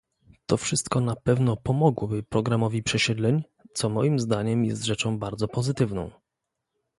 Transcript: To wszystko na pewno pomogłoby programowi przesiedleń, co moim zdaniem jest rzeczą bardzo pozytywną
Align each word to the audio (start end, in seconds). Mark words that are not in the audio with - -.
To 0.45 0.57
wszystko 0.57 1.01
na 1.01 1.15
pewno 1.15 1.57
pomogłoby 1.57 2.23
programowi 2.23 2.83
przesiedleń, 2.83 3.43
co 3.73 3.89
moim 3.89 4.19
zdaniem 4.19 4.65
jest 4.65 4.83
rzeczą 4.83 5.19
bardzo 5.19 5.47
pozytywną 5.47 6.11